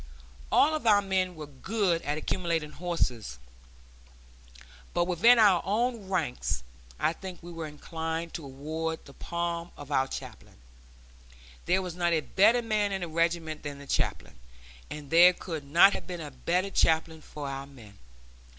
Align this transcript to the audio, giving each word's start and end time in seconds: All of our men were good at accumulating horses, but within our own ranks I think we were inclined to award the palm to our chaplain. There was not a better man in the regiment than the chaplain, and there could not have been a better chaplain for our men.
All 0.51 0.73
of 0.73 0.87
our 0.87 1.03
men 1.03 1.35
were 1.35 1.45
good 1.45 2.01
at 2.01 2.17
accumulating 2.17 2.71
horses, 2.71 3.37
but 4.95 5.05
within 5.05 5.37
our 5.37 5.61
own 5.63 6.09
ranks 6.09 6.63
I 6.99 7.13
think 7.13 7.37
we 7.43 7.51
were 7.51 7.67
inclined 7.67 8.33
to 8.33 8.43
award 8.43 9.05
the 9.05 9.13
palm 9.13 9.69
to 9.77 9.93
our 9.93 10.07
chaplain. 10.07 10.55
There 11.67 11.83
was 11.83 11.93
not 11.95 12.13
a 12.13 12.21
better 12.21 12.63
man 12.63 12.91
in 12.91 13.01
the 13.01 13.07
regiment 13.07 13.61
than 13.61 13.77
the 13.77 13.85
chaplain, 13.85 14.39
and 14.89 15.11
there 15.11 15.33
could 15.33 15.65
not 15.69 15.93
have 15.93 16.07
been 16.07 16.19
a 16.19 16.31
better 16.31 16.71
chaplain 16.71 17.21
for 17.21 17.47
our 17.47 17.67
men. 17.67 17.99